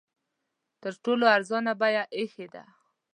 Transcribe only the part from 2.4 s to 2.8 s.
ده.